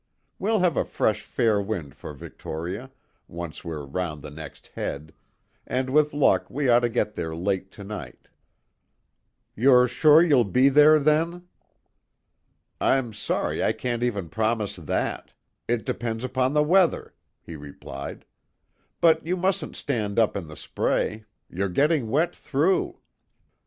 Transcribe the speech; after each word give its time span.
We'll 0.39 0.61
have 0.61 0.77
a 0.77 0.83
fresh 0.83 1.21
fair 1.21 1.61
wind 1.61 1.93
for 1.93 2.15
Victoria 2.15 2.89
once 3.27 3.63
we're 3.63 3.85
round 3.85 4.23
the 4.23 4.31
next 4.31 4.71
head, 4.73 5.13
and 5.67 5.91
with 5.91 6.11
luck 6.11 6.49
we 6.49 6.67
ought 6.67 6.79
to 6.79 6.89
get 6.89 7.13
there 7.13 7.35
late 7.35 7.69
to 7.73 7.83
night." 7.83 8.27
"You're 9.55 9.87
sure 9.87 10.19
you'll 10.23 10.43
be 10.43 10.69
there, 10.69 10.97
then?" 10.97 11.47
"I'm 12.79 13.13
sorry 13.13 13.63
I 13.63 13.73
can't 13.73 14.01
even 14.01 14.27
promise 14.29 14.75
that: 14.75 15.33
it 15.67 15.85
depends 15.85 16.23
upon 16.23 16.53
the 16.55 16.63
weather," 16.63 17.13
he 17.39 17.55
replied. 17.55 18.25
"But 19.01 19.23
you 19.23 19.37
mustn't 19.37 19.75
stand 19.75 20.17
up 20.17 20.35
in 20.35 20.47
the 20.47 20.57
spray. 20.57 21.25
You're 21.47 21.69
getting 21.69 22.09
wet 22.09 22.35
through." 22.35 22.97